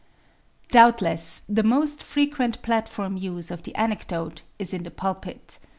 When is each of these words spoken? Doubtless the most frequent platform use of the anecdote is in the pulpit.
Doubtless 0.71 1.43
the 1.47 1.61
most 1.61 2.01
frequent 2.03 2.63
platform 2.63 3.17
use 3.17 3.51
of 3.51 3.61
the 3.61 3.75
anecdote 3.75 4.41
is 4.57 4.73
in 4.73 4.81
the 4.81 4.89
pulpit. 4.89 5.59